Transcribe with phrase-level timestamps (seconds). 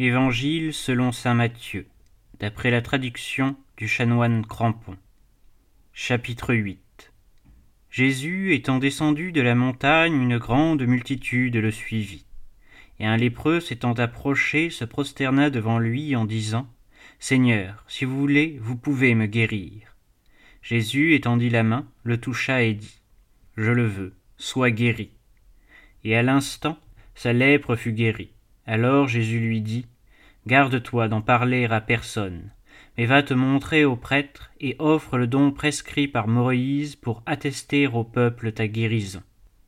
[0.00, 1.88] Évangile selon saint Matthieu,
[2.38, 4.96] d'après la traduction du chanoine Crampon.
[5.92, 7.12] Chapitre 8
[7.90, 12.26] Jésus étant descendu de la montagne, une grande multitude le suivit.
[13.00, 16.68] Et un lépreux s'étant approché se prosterna devant lui en disant
[17.18, 19.96] Seigneur, si vous voulez, vous pouvez me guérir.
[20.62, 23.00] Jésus étendit la main, le toucha et dit
[23.56, 25.10] Je le veux, sois guéri.
[26.04, 26.78] Et à l'instant,
[27.16, 28.30] sa lèpre fut guérie.
[28.68, 29.86] Alors Jésus lui dit,
[30.46, 32.50] Garde-toi d'en parler à personne,
[32.98, 37.86] mais va te montrer au prêtre et offre le don prescrit par Moïse pour attester
[37.86, 39.22] au peuple ta guérison.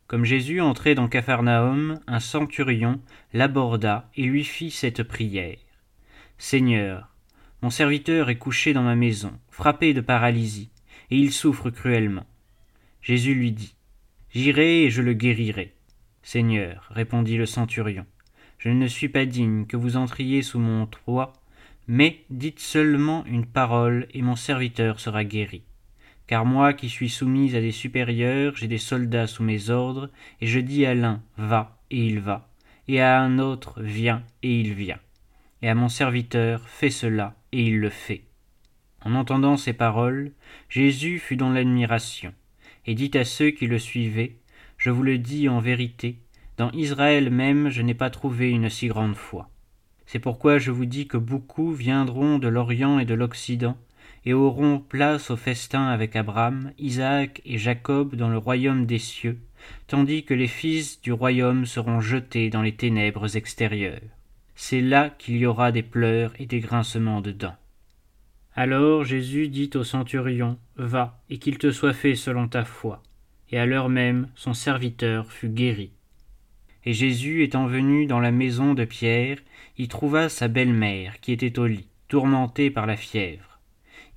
[0.07, 3.01] Comme Jésus entrait dans Capharnaüm, un centurion
[3.33, 5.57] l'aborda et lui fit cette prière.
[6.37, 7.09] Seigneur,
[7.63, 10.69] mon serviteur est couché dans ma maison, frappé de paralysie,
[11.11, 12.27] et il souffre cruellement.
[13.01, 13.75] Jésus lui dit,
[14.31, 15.73] J'irai et je le guérirai.
[16.23, 18.05] Seigneur, répondit le centurion,
[18.61, 21.33] je ne suis pas digne que vous entriez sous mon toit,
[21.89, 25.63] mais dites seulement une parole et mon serviteur sera guéri.
[26.27, 30.11] Car moi qui suis soumise à des supérieurs, j'ai des soldats sous mes ordres,
[30.43, 32.51] et je dis à l'un va, et il va,
[32.87, 35.01] et à un autre viens, et il vient,
[35.63, 38.25] et à mon serviteur fais cela, et il le fait.
[39.03, 40.33] En entendant ces paroles,
[40.69, 42.35] Jésus fut dans l'admiration,
[42.85, 44.37] et dit à ceux qui le suivaient,
[44.77, 46.19] Je vous le dis en vérité,
[46.61, 49.49] dans Israël même je n'ai pas trouvé une si grande foi.
[50.05, 53.79] C'est pourquoi je vous dis que beaucoup viendront de l'Orient et de l'Occident,
[54.27, 59.39] et auront place au festin avec Abraham, Isaac et Jacob dans le royaume des cieux,
[59.87, 64.03] tandis que les fils du royaume seront jetés dans les ténèbres extérieures.
[64.55, 67.57] C'est là qu'il y aura des pleurs et des grincements de dents.
[68.55, 73.03] Alors Jésus dit au centurion, Va, et qu'il te soit fait selon ta foi.
[73.51, 75.93] Et à l'heure même son serviteur fut guéri.
[76.85, 79.39] Et Jésus étant venu dans la maison de Pierre,
[79.79, 83.59] y trouva sa belle-mère qui était au lit, tourmentée par la fièvre.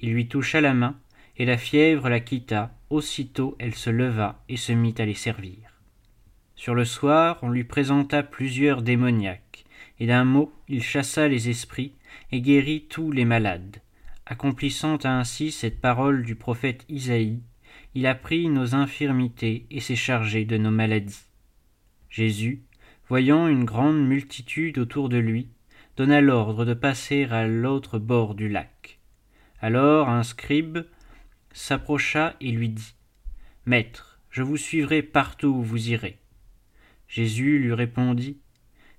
[0.02, 0.97] Il lui toucha la main,
[1.38, 5.57] et la fièvre la quitta, aussitôt elle se leva et se mit à les servir.
[6.56, 9.66] Sur le soir, on lui présenta plusieurs démoniaques,
[10.00, 11.94] et d'un mot il chassa les esprits
[12.31, 13.78] et guérit tous les malades.
[14.25, 17.41] Accomplissant ainsi cette parole du prophète Isaïe,
[17.96, 21.25] il a pris nos infirmités et s'est chargé de nos maladies.
[22.13, 22.62] Jésus,
[23.07, 25.50] voyant une grande multitude autour de lui,
[25.97, 29.00] donna l'ordre de passer à l'autre bord du lac.
[29.59, 30.85] Alors un scribe
[31.53, 32.94] s'approcha et lui dit
[33.66, 36.19] Maître, je vous suivrai partout où vous irez.
[37.07, 38.38] Jésus lui répondit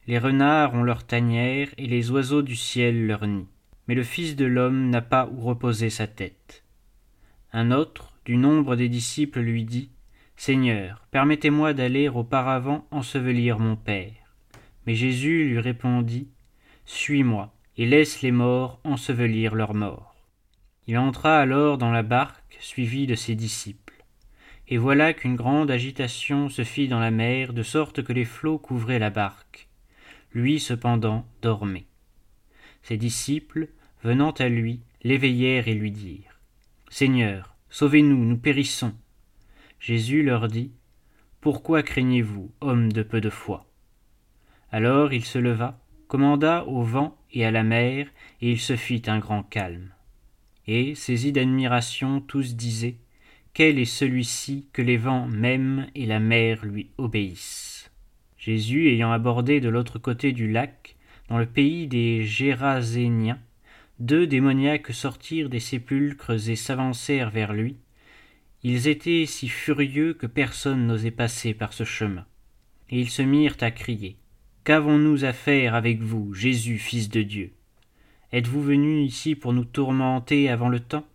[0.09, 3.47] Les renards ont leur tanière et les oiseaux du ciel leur nid,
[3.87, 6.65] mais le Fils de l'homme n'a pas où reposer sa tête.
[7.53, 9.91] Un autre, du nombre des disciples, lui dit
[10.37, 14.13] Seigneur, permettez-moi d'aller auparavant ensevelir mon Père.
[14.87, 16.29] Mais Jésus lui répondit,
[16.85, 20.15] Suis-moi, et laisse les morts ensevelir leurs morts.
[20.87, 24.05] Il entra alors dans la barque, suivi de ses disciples.
[24.69, 28.59] Et voilà qu'une grande agitation se fit dans la mer, de sorte que les flots
[28.59, 29.69] couvraient la barque.
[30.33, 31.87] Lui cependant dormait.
[32.83, 33.69] Ses disciples,
[34.03, 36.41] venant à lui, l'éveillèrent et lui dirent,
[36.91, 38.95] Seigneur, sauvez-nous, nous périssons.
[39.85, 40.73] Jésus leur dit,
[41.43, 43.67] Pourquoi craignez-vous, hommes de peu de foi?
[44.73, 45.79] Alors il se leva,
[46.09, 48.07] commanda au vent et à la mer,
[48.41, 49.91] et il se fit un grand calme.
[50.67, 52.97] Et, saisis d'admiration, tous disaient,
[53.53, 57.91] Quel est celui-ci que les vents m'aiment et la mer lui obéissent?
[58.39, 60.97] Jésus, ayant abordé de l'autre côté du lac,
[61.29, 63.39] dans le pays des Géraséniens,
[64.01, 67.77] deux démoniaques sortirent des sépulcres et s'avancèrent vers lui,
[68.67, 72.25] ils étaient si furieux que personne n'osait passer par ce chemin.
[72.89, 74.17] Et ils se mirent à crier.
[74.65, 77.53] Qu'avons-nous à faire avec vous, Jésus, Fils de Dieu?
[78.33, 81.07] Êtes-vous venu ici pour nous tourmenter avant le temps?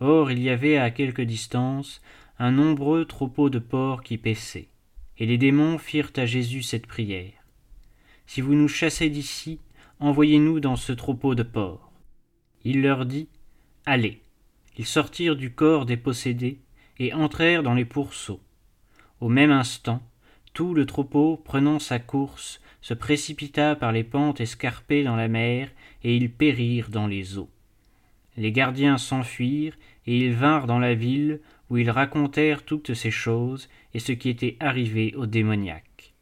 [0.00, 2.02] Or il y avait à quelque distance
[2.38, 4.68] un nombreux troupeau de porcs qui paissaient.
[5.16, 7.32] Et les démons firent à Jésus cette prière.
[8.26, 9.60] Si vous nous chassez d'ici,
[9.98, 11.90] envoyez-nous dans ce troupeau de porcs.
[12.64, 13.28] Il leur dit,
[13.86, 14.20] Allez.
[14.76, 16.60] Ils sortirent du corps des possédés,
[16.98, 18.40] et entrèrent dans les pourceaux.
[19.20, 20.02] Au même instant,
[20.52, 25.70] tout le troupeau, prenant sa course, se précipita par les pentes escarpées dans la mer,
[26.02, 27.50] et ils périrent dans les eaux.
[28.36, 29.76] Les gardiens s'enfuirent,
[30.06, 34.28] et ils vinrent dans la ville, où ils racontèrent toutes ces choses, et ce qui
[34.28, 36.14] était arrivé aux démoniaques.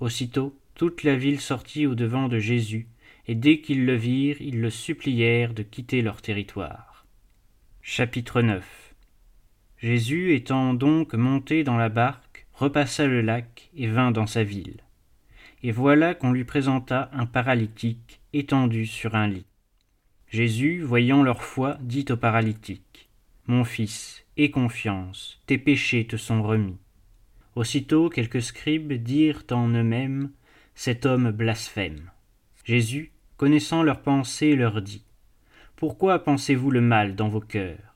[0.00, 2.88] Aussitôt, toute la ville sortit au devant de Jésus,
[3.28, 7.06] et dès qu'ils le virent, ils le supplièrent de quitter leur territoire.
[7.82, 8.81] Chapitre 9
[9.82, 14.80] Jésus étant donc monté dans la barque, repassa le lac et vint dans sa ville.
[15.64, 19.46] Et voilà qu'on lui présenta un paralytique étendu sur un lit.
[20.28, 23.08] Jésus, voyant leur foi, dit au paralytique
[23.48, 26.78] Mon fils, aie confiance, tes péchés te sont remis.
[27.56, 30.30] Aussitôt quelques scribes dirent en eux-mêmes
[30.76, 32.12] Cet homme blasphème.
[32.64, 35.04] Jésus, connaissant leurs pensées, leur dit
[35.74, 37.91] Pourquoi pensez-vous le mal dans vos cœurs?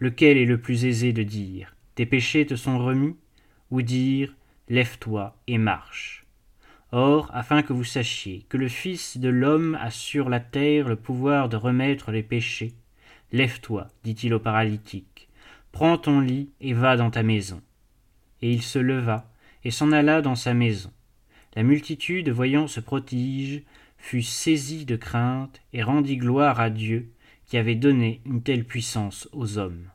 [0.00, 3.16] Lequel est le plus aisé de dire Tes péchés te sont remis
[3.70, 4.34] ou dire
[4.68, 6.24] Lève-toi et marche
[6.92, 10.96] Or, afin que vous sachiez que le Fils de l'homme a sur la terre le
[10.96, 12.72] pouvoir de remettre les péchés,
[13.30, 15.28] lève-toi, dit-il au paralytique,
[15.70, 17.62] prends ton lit et va dans ta maison.
[18.42, 19.30] Et il se leva
[19.64, 20.90] et s'en alla dans sa maison.
[21.54, 23.62] La multitude, voyant ce prodige,
[23.98, 27.10] fut saisie de crainte et rendit gloire à Dieu
[27.50, 29.90] qui avait donné une telle puissance aux hommes.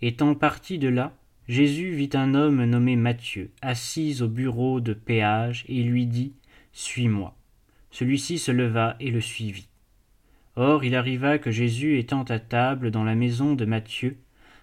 [0.00, 1.12] Étant parti de là,
[1.48, 6.34] Jésus vit un homme nommé Matthieu, assis au bureau de péage, et lui dit
[6.72, 7.34] Suis-moi.
[7.90, 9.66] Celui-ci se leva et le suivit.
[10.54, 14.16] Or il arriva que Jésus étant à table dans la maison de Matthieu,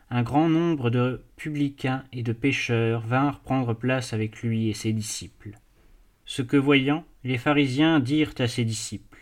[0.09, 4.93] un grand nombre de publicains et de pécheurs vinrent prendre place avec lui et ses
[4.93, 5.59] disciples.
[6.23, 9.14] Ce que voyant, les pharisiens dirent à ses disciples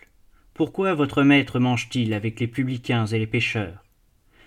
[0.54, 3.84] Pourquoi votre maître mange-t-il avec les publicains et les pécheurs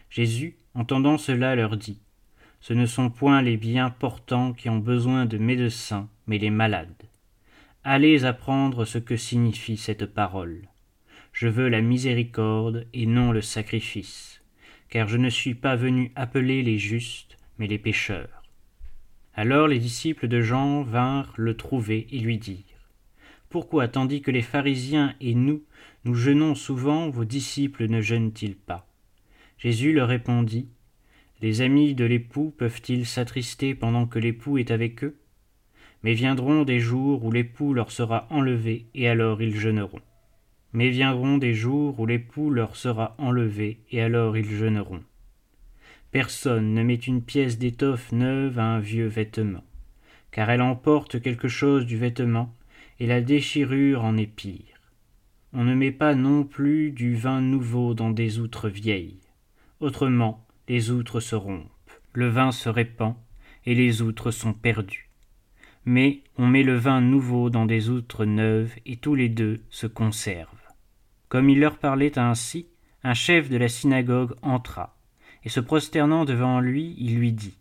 [0.08, 2.00] Jésus, entendant cela, leur dit
[2.60, 7.04] ce ne sont point les bien portants qui ont besoin de médecins, mais les malades.
[7.84, 10.62] Allez apprendre ce que signifie cette parole.
[11.32, 14.42] Je veux la miséricorde et non le sacrifice,
[14.88, 18.42] car je ne suis pas venu appeler les justes, mais les pécheurs.
[19.34, 22.90] Alors les disciples de Jean vinrent le trouver et lui dirent
[23.48, 25.62] Pourquoi, tandis que les pharisiens et nous,
[26.06, 28.88] nous jeûnons souvent, vos disciples ne jeûnent-ils pas?
[29.58, 30.68] Jésus leur répondit
[31.42, 35.16] les amis de l'époux peuvent-ils s'attrister pendant que l'époux est avec eux?
[36.02, 40.00] Mais viendront des jours où l'époux leur sera enlevé, et alors ils jeûneront.
[40.72, 45.02] Mais viendront des jours où l'époux leur sera enlevé, et alors ils jeûneront.
[46.10, 49.64] Personne ne met une pièce d'étoffe neuve à un vieux vêtement,
[50.30, 52.54] car elle emporte quelque chose du vêtement,
[53.00, 54.75] et la déchirure en est pire.
[55.58, 59.20] On ne met pas non plus du vin nouveau dans des outres vieilles.
[59.80, 61.70] Autrement, les outres se rompent,
[62.12, 63.14] le vin se répand,
[63.64, 65.08] et les outres sont perdues.
[65.86, 69.86] Mais on met le vin nouveau dans des outres neuves, et tous les deux se
[69.86, 70.50] conservent.
[71.30, 72.66] Comme il leur parlait ainsi,
[73.02, 74.94] un chef de la synagogue entra,
[75.42, 77.56] et se prosternant devant lui, il lui dit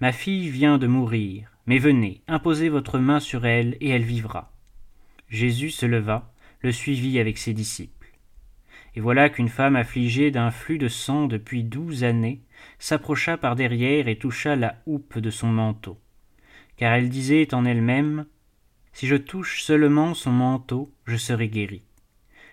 [0.00, 4.50] Ma fille vient de mourir, mais venez, imposez votre main sur elle, et elle vivra.
[5.28, 8.12] Jésus se leva, le suivit avec ses disciples.
[8.94, 12.40] Et voilà qu'une femme affligée d'un flux de sang depuis douze années
[12.78, 15.98] s'approcha par derrière et toucha la houppe de son manteau.
[16.76, 18.26] Car elle disait en elle-même
[18.92, 21.84] Si je touche seulement son manteau, je serai guérie.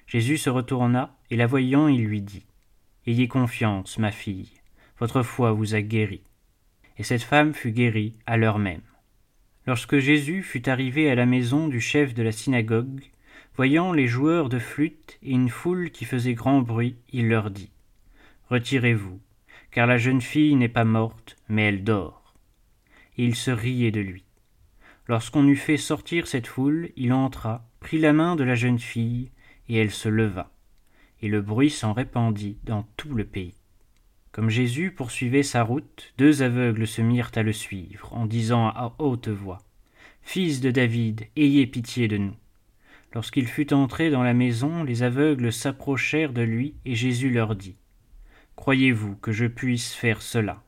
[0.08, 2.46] Jésus se retourna, et la voyant, il lui dit
[3.08, 4.50] Ayez confiance, ma fille,
[5.00, 6.24] votre foi vous a guérie.
[6.98, 8.82] Et cette femme fut guérie à l'heure même.
[9.68, 13.02] Lorsque Jésus fut arrivé à la maison du chef de la synagogue,
[13.58, 17.72] Voyant les joueurs de flûte et une foule qui faisait grand bruit, il leur dit
[18.50, 19.22] Retirez-vous,
[19.72, 22.36] car la jeune fille n'est pas morte, mais elle dort.
[23.18, 24.26] Et il se riait de lui.
[25.08, 29.32] Lorsqu'on eut fait sortir cette foule, il entra, prit la main de la jeune fille,
[29.70, 30.52] et elle se leva.
[31.22, 33.56] Et le bruit s'en répandit dans tout le pays.
[34.34, 38.96] Comme Jésus poursuivait sa route, deux aveugles se mirent à le suivre, en disant à
[39.00, 39.62] haute voix
[40.22, 42.36] Fils de David, ayez pitié de nous.
[43.16, 47.78] Lorsqu'il fut entré dans la maison, les aveugles s'approchèrent de lui, et Jésus leur dit
[48.58, 50.62] Croyez-vous que je puisse faire cela?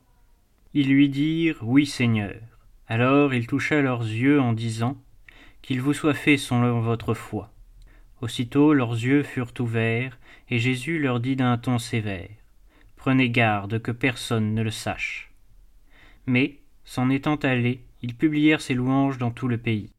[0.72, 2.40] Ils lui dirent Oui, Seigneur.
[2.86, 4.96] Alors il toucha leurs yeux en disant
[5.60, 7.52] Qu'il vous soit fait selon votre foi.
[8.22, 12.30] Aussitôt leurs yeux furent ouverts, et Jésus leur dit d'un ton sévère
[12.96, 15.30] Prenez garde que personne ne le sache.
[16.24, 19.90] Mais, s'en étant allés, ils publièrent ses louanges dans tout le pays.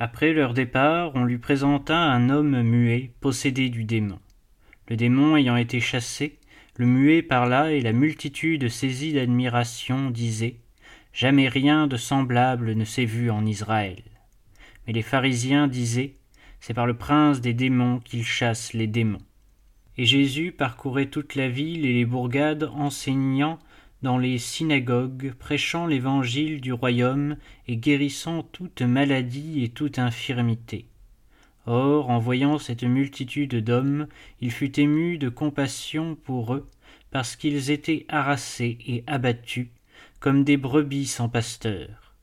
[0.00, 4.20] Après leur départ, on lui présenta un homme muet, possédé du démon.
[4.88, 6.38] Le démon ayant été chassé,
[6.76, 10.60] le muet parla et la multitude saisie d'admiration disait
[11.12, 14.00] Jamais rien de semblable ne s'est vu en Israël.
[14.86, 16.14] Mais les pharisiens disaient
[16.60, 19.18] C'est par le prince des démons qu'il chasse les démons.
[19.96, 23.58] Et Jésus parcourait toute la ville et les bourgades enseignant
[24.02, 27.36] dans les synagogues, prêchant l'évangile du royaume
[27.66, 30.86] et guérissant toute maladie et toute infirmité.
[31.66, 34.06] Or, en voyant cette multitude d'hommes,
[34.40, 36.68] il fut ému de compassion pour eux,
[37.10, 39.68] parce qu'ils étaient harassés et abattus,
[40.20, 42.14] comme des brebis sans pasteur.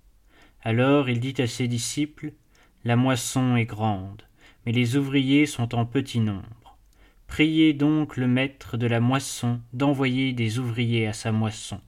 [0.63, 2.33] Alors il dit à ses disciples,
[2.83, 4.23] La moisson est grande,
[4.65, 6.64] mais les ouvriers sont en petit nombre.
[7.27, 11.81] Priez donc le maître de la moisson d'envoyer des ouvriers à sa moisson.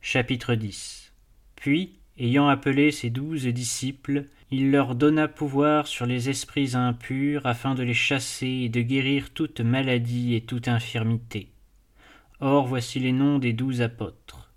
[0.00, 1.12] Chapitre 10
[1.54, 7.74] Puis, ayant appelé ses douze disciples, il leur donna pouvoir sur les esprits impurs afin
[7.74, 11.48] de les chasser et de guérir toute maladie et toute infirmité.
[12.40, 14.52] Or voici les noms des douze apôtres.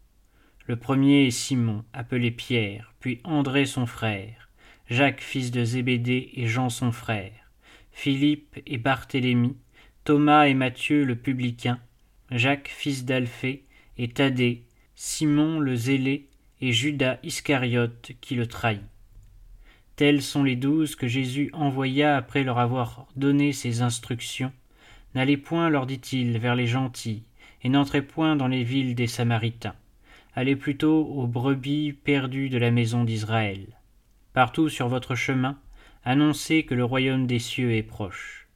[0.66, 4.50] Le premier est Simon, appelé Pierre, puis André son frère,
[4.90, 7.52] Jacques fils de Zébédée et Jean son frère,
[7.92, 9.56] Philippe et Barthélemy,
[10.08, 11.80] Thomas et Matthieu le publicain,
[12.32, 13.66] Jacques fils d'Alphée
[13.98, 14.64] et Thaddée,
[14.96, 16.30] Simon le zélé
[16.62, 18.84] et Judas Iscariote qui le trahit.
[19.98, 24.54] Tels sont les douze que Jésus envoya après leur avoir donné ses instructions.
[25.14, 27.24] N'allez point, leur dit-il, vers les gentils,
[27.62, 29.76] et n'entrez point dans les villes des Samaritains.
[30.36, 33.68] Allez plutôt aux brebis perdues de la maison d'Israël.
[34.32, 35.60] Partout sur votre chemin,
[36.06, 38.47] annoncez que le royaume des cieux est proche.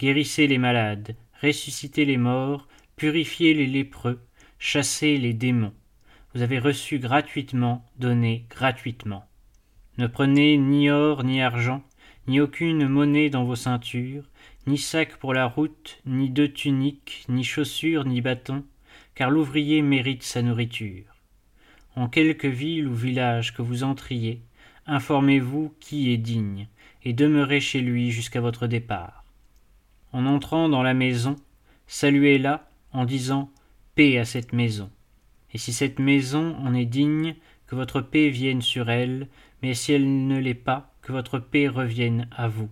[0.00, 4.20] Guérissez les malades, ressuscitez les morts, purifiez les lépreux,
[4.58, 5.72] chassez les démons.
[6.34, 9.24] Vous avez reçu gratuitement, donnez gratuitement.
[9.98, 11.84] Ne prenez ni or ni argent,
[12.26, 14.24] ni aucune monnaie dans vos ceintures,
[14.66, 18.64] ni sac pour la route, ni deux tuniques, ni chaussures, ni bâtons,
[19.14, 21.04] car l'ouvrier mérite sa nourriture.
[21.94, 24.42] En quelque ville ou village que vous entriez,
[24.86, 26.66] informez-vous qui est digne,
[27.04, 29.23] et demeurez chez lui jusqu'à votre départ.
[30.14, 31.34] En entrant dans la maison,
[31.88, 33.50] saluez-la en disant
[33.96, 34.88] Paix à cette maison.
[35.52, 37.34] Et si cette maison en est digne,
[37.66, 39.26] que votre paix vienne sur elle,
[39.60, 42.70] mais si elle ne l'est pas, que votre paix revienne à vous.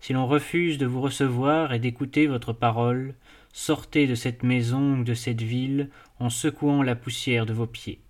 [0.00, 3.14] Si l'on refuse de vous recevoir et d'écouter votre parole,
[3.52, 8.00] sortez de cette maison ou de cette ville en secouant la poussière de vos pieds.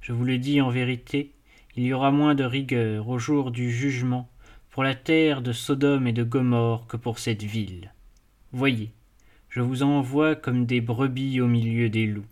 [0.00, 1.30] Je vous le dis en vérité,
[1.76, 4.28] il y aura moins de rigueur au jour du jugement
[4.72, 7.92] pour la terre de Sodome et de Gomorre que pour cette ville.
[8.52, 8.90] Voyez,
[9.50, 12.24] je vous envoie comme des brebis au milieu des loups.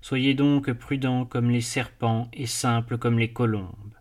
[0.00, 3.92] Soyez donc prudents comme les serpents et simples comme les colombes.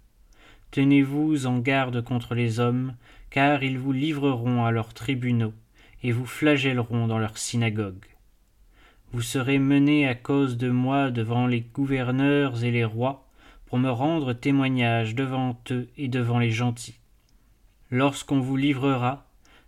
[0.71, 2.95] Tenez-vous en garde contre les hommes,
[3.29, 5.53] car ils vous livreront à leurs tribunaux,
[6.03, 8.15] et vous flagelleront dans leurs synagogues.
[9.11, 13.27] Vous serez menés à cause de moi devant les gouverneurs et les rois,
[13.65, 16.95] pour me rendre témoignage devant eux et devant les gentils.
[17.93, 19.25] Lorsqu'on vous livrera,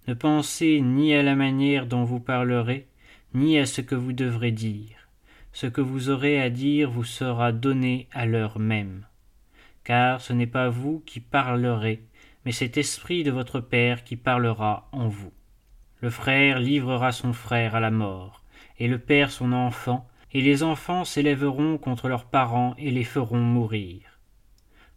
[0.10, 2.88] ne pensez ni à la manière dont vous parlerez,
[3.34, 5.08] ni à ce que vous devrez dire.
[5.54, 9.06] Ce que vous aurez à dire vous sera donné à l'heure même
[9.86, 12.04] car ce n'est pas vous qui parlerez,
[12.44, 15.32] mais cet esprit de votre Père qui parlera en vous.
[16.02, 18.44] Le frère livrera son frère à la mort,
[18.80, 23.40] et le père son enfant, et les enfants s'élèveront contre leurs parents et les feront
[23.40, 24.02] mourir.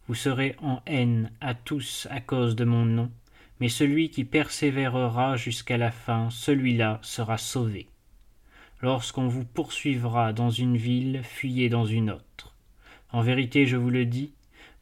[0.07, 3.11] Vous serez en haine à tous à cause de mon nom,
[3.59, 7.87] mais celui qui persévérera jusqu'à la fin, celui-là sera sauvé.
[8.81, 12.55] Lorsqu'on vous poursuivra dans une ville, fuyez dans une autre.
[13.11, 14.31] En vérité, je vous le dis,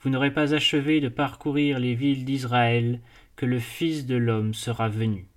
[0.02, 3.00] vous n'aurez pas achevé de parcourir les villes d'Israël
[3.36, 5.28] que le Fils de l'homme sera venu.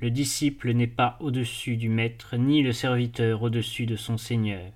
[0.00, 4.72] Le disciple n'est pas au-dessus du maître, ni le serviteur au-dessus de son Seigneur.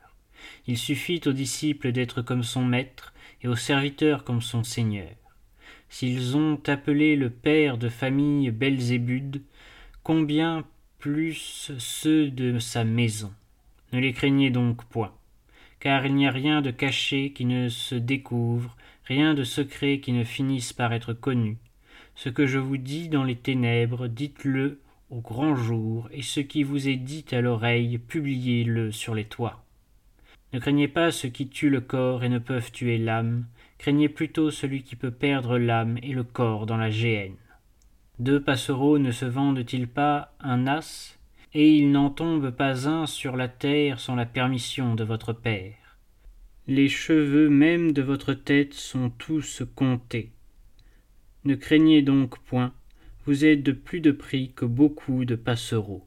[0.67, 3.13] Il suffit au disciple d'être comme son maître,
[3.43, 5.15] et au serviteur comme son Seigneur.
[5.89, 9.43] S'ils ont appelé le père de famille Belzébuth,
[10.03, 10.65] combien
[10.99, 13.33] plus ceux de sa maison.
[13.93, 15.15] Ne les craignez donc point,
[15.81, 20.13] car il n'y a rien de caché qui ne se découvre, rien de secret qui
[20.13, 21.59] ne finisse par être connu.
[22.15, 26.65] Ce que je vous dis dans les ténèbres, dites-le au grand jour, et ce qui
[26.65, 29.65] vous est dit à l'oreille, publiez-le sur les toits.
[30.53, 33.45] Ne craignez pas ceux qui tuent le corps et ne peuvent tuer l'âme,
[33.79, 37.37] craignez plutôt celui qui peut perdre l'âme et le corps dans la géhenne.
[38.19, 41.19] Deux passereaux ne se vendent-ils pas un as,
[41.55, 45.87] et il n'en tombe pas un sur la terre sans la permission de votre Père
[46.69, 50.33] les cheveux même de votre tête sont tous comptés.
[51.45, 52.75] Ne craignez donc point,
[53.25, 56.05] vous êtes de plus de prix que beaucoup de passereaux.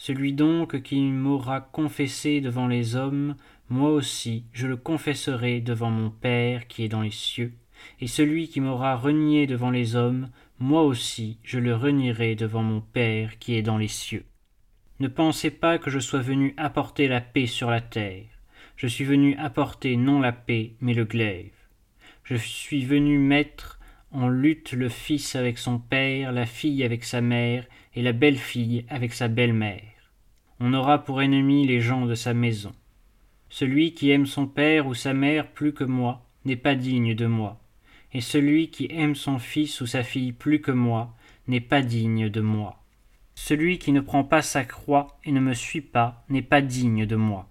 [0.00, 3.34] Celui donc qui m'aura confessé devant les hommes,
[3.68, 7.52] moi aussi je le confesserai devant mon Père qui est dans les cieux,
[8.00, 12.80] et celui qui m'aura renié devant les hommes, moi aussi je le renierai devant mon
[12.80, 14.24] Père qui est dans les cieux.
[15.00, 18.26] Ne pensez pas que je sois venu apporter la paix sur la terre.
[18.76, 21.50] Je suis venu apporter non la paix, mais le glaive.
[22.22, 23.80] Je suis venu mettre
[24.12, 28.84] en lutte le fils avec son père, la fille avec sa mère, et la belle-fille
[28.88, 29.82] avec sa belle-mère.
[30.60, 32.72] On aura pour ennemis les gens de sa maison.
[33.48, 37.26] Celui qui aime son père ou sa mère plus que moi n'est pas digne de
[37.26, 37.60] moi,
[38.12, 41.14] et celui qui aime son fils ou sa fille plus que moi
[41.46, 42.82] n'est pas digne de moi.
[43.34, 47.06] Celui qui ne prend pas sa croix et ne me suit pas n'est pas digne
[47.06, 47.48] de moi.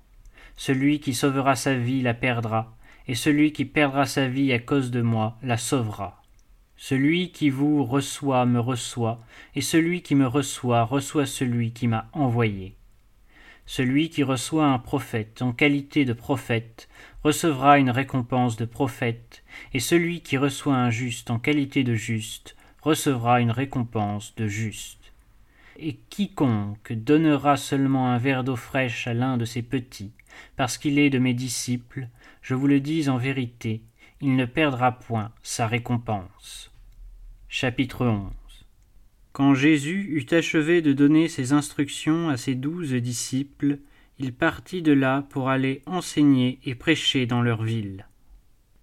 [0.56, 2.75] Celui qui sauvera sa vie la perdra,
[3.08, 6.22] et celui qui perdra sa vie à cause de moi la sauvera.
[6.79, 9.19] Celui qui vous reçoit me reçoit,
[9.55, 12.75] et celui qui me reçoit reçoit celui qui m'a envoyé.
[13.65, 16.88] Celui qui reçoit un prophète en qualité de prophète
[17.24, 19.43] recevra une récompense de prophète,
[19.74, 25.12] et celui qui reçoit un juste en qualité de juste recevra une récompense de juste.
[25.79, 30.13] Et quiconque donnera seulement un verre d'eau fraîche à l'un de ces petits,
[30.55, 32.07] parce qu'il est de mes disciples,
[32.41, 33.81] je vous le dis en vérité,
[34.20, 36.72] il ne perdra point sa récompense.
[37.50, 38.32] Chapitre 11
[39.32, 43.78] Quand Jésus eut achevé de donner ses instructions à ses douze disciples,
[44.18, 48.08] il partit de là pour aller enseigner et prêcher dans leur ville.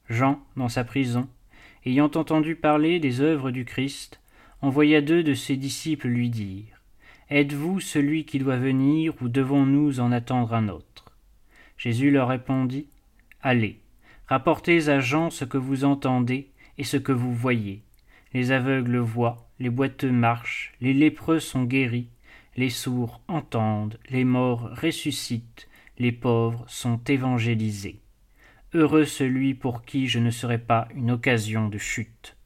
[0.09, 1.29] Jean, dans sa prison,
[1.85, 4.21] ayant entendu parler des œuvres du Christ,
[4.62, 6.81] envoya deux de ses disciples lui dire
[7.29, 11.07] Êtes-vous celui qui doit venir ou devons-nous en attendre un autre?
[11.76, 12.87] Jésus leur répondit
[13.43, 13.81] Allez,
[14.26, 17.83] rapportez à Jean ce que vous entendez et ce que vous voyez.
[18.33, 22.09] Les aveugles voient, les boiteux marchent, les lépreux sont guéris,
[22.57, 28.00] les sourds entendent, les morts ressuscitent, les pauvres sont évangélisés.
[28.73, 32.37] Heureux celui pour qui je ne serai pas une occasion de chute.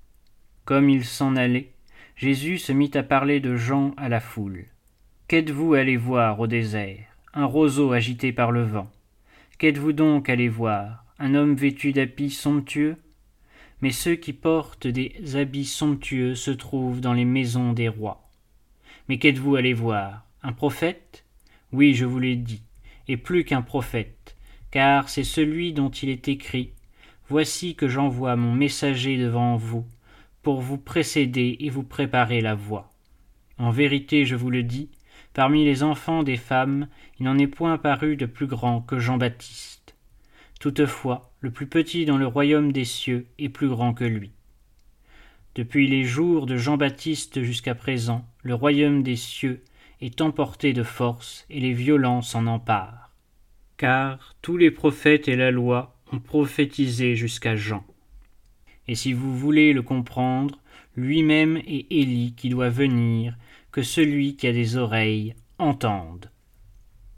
[0.65, 1.73] Comme il s'en allait,
[2.17, 4.67] Jésus se mit à parler de Jean à la foule.
[5.29, 8.91] Qu'êtes-vous allé voir au désert Un roseau agité par le vent?
[9.59, 11.05] Qu'êtes-vous donc allé voir?
[11.19, 12.97] Un homme vêtu d'habits somptueux
[13.81, 18.29] Mais ceux qui portent des habits somptueux se trouvent dans les maisons des rois.
[19.09, 20.25] Mais qu'êtes-vous allé voir?
[20.43, 21.25] Un prophète?
[21.73, 22.63] Oui, je vous l'ai dit,
[23.09, 24.37] et plus qu'un prophète,
[24.71, 26.73] car c'est celui dont il est écrit
[27.29, 29.85] Voici que j'envoie mon messager devant vous,
[30.43, 32.95] pour vous précéder et vous préparer la voie.
[33.59, 34.89] En vérité, je vous le dis,
[35.35, 36.89] Parmi les enfants des femmes,
[37.21, 39.78] il n'en est point paru de plus grand que Jean-Baptiste.
[40.59, 44.33] Toutefois, le plus petit dans le royaume des cieux est plus grand que lui.
[45.55, 49.63] Depuis les jours de Jean-Baptiste jusqu'à présent, le royaume des cieux
[50.01, 53.11] est emporté de force et les violents s'en emparent.
[53.77, 57.85] Car tous les prophètes et la loi ont prophétisé jusqu'à Jean.
[58.89, 60.59] Et si vous voulez le comprendre,
[60.97, 63.37] lui-même est Élie qui doit venir,
[63.71, 66.31] que celui qui a des oreilles entende.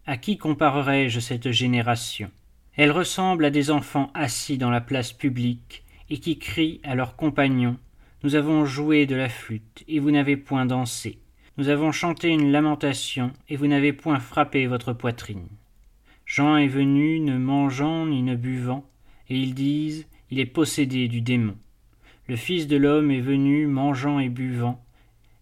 [0.05, 2.31] À qui comparerai-je cette génération?
[2.82, 7.14] Elle ressemble à des enfants assis dans la place publique et qui crient à leurs
[7.14, 7.76] compagnons
[8.22, 11.18] Nous avons joué de la flûte et vous n'avez point dansé.
[11.58, 15.46] Nous avons chanté une lamentation et vous n'avez point frappé votre poitrine.
[16.24, 18.88] Jean est venu ne mangeant ni ne buvant,
[19.28, 21.56] et ils disent Il est possédé du démon.
[22.28, 24.82] Le Fils de l'homme est venu mangeant et buvant,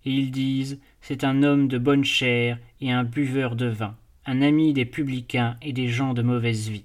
[0.05, 3.95] et ils disent c'est un homme de bonne chair et un buveur de vin,
[4.27, 6.85] un ami des publicains et des gens de mauvaise vie.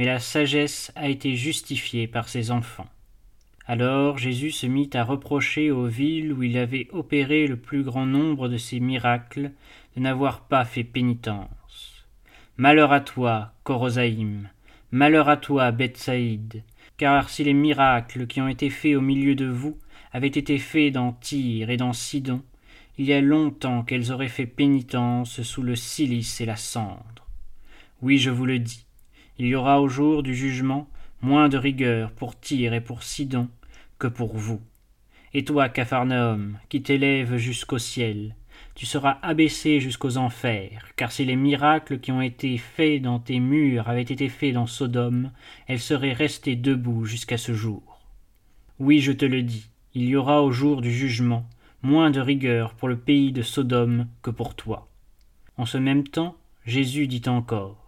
[0.00, 2.88] Mais la sagesse a été justifiée par ses enfants.
[3.66, 8.06] Alors Jésus se mit à reprocher aux villes où il avait opéré le plus grand
[8.06, 9.52] nombre de ses miracles
[9.94, 12.06] de n'avoir pas fait pénitence.
[12.56, 14.48] Malheur à toi, Corosaïm,
[14.90, 16.62] malheur à toi, Bethsaïde,
[16.96, 19.76] car si les miracles qui ont été faits au milieu de vous
[20.12, 22.42] avaient été faits dans Tyr et dans Sidon,
[22.96, 27.28] il y a longtemps qu'elles auraient fait pénitence sous le cilice et la cendre.
[28.00, 28.86] Oui, je vous le dis,
[29.40, 30.86] il y aura au jour du jugement
[31.22, 33.48] moins de rigueur pour Tyr et pour Sidon
[33.98, 34.60] que pour vous.
[35.32, 38.36] Et toi, Capharnaüm, qui t'élèves jusqu'au ciel,
[38.74, 43.40] tu seras abaissé jusqu'aux enfers, car si les miracles qui ont été faits dans tes
[43.40, 45.32] murs avaient été faits dans Sodome,
[45.68, 47.98] elles seraient restées debout jusqu'à ce jour.
[48.78, 51.48] Oui, je te le dis, il y aura au jour du jugement
[51.80, 54.90] moins de rigueur pour le pays de Sodome que pour toi.
[55.56, 57.79] En ce même temps, Jésus dit encore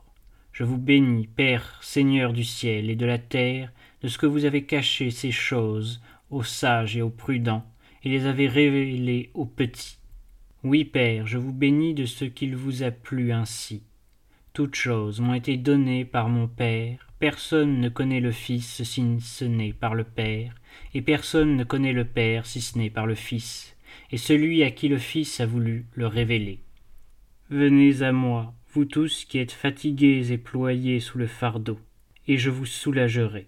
[0.52, 4.44] Je vous bénis, Père, Seigneur du ciel et de la terre, de ce que vous
[4.44, 7.64] avez caché ces choses aux sages et aux prudents,
[8.04, 9.96] et les avez révélées aux petits.
[10.62, 13.82] Oui, Père, je vous bénis de ce qu'il vous a plu ainsi.
[14.52, 19.44] Toutes choses m'ont été données par mon Père, personne ne connaît le Fils si ce
[19.46, 20.54] n'est par le Père,
[20.92, 23.74] et personne ne connaît le Père si ce n'est par le Fils,
[24.10, 26.60] et celui à qui le Fils a voulu le révéler.
[27.48, 31.78] Venez à moi, vous tous qui êtes fatigués et ployés sous le fardeau,
[32.26, 33.46] et je vous soulagerai.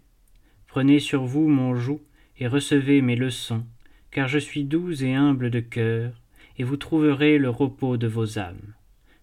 [0.66, 2.02] Prenez sur vous mon joug
[2.38, 3.64] et recevez mes leçons,
[4.10, 6.12] car je suis doux et humble de cœur,
[6.58, 8.74] et vous trouverez le repos de vos âmes,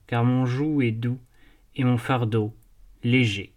[0.07, 1.19] car mon joug est doux
[1.75, 2.51] et mon fardeau
[3.03, 3.53] léger.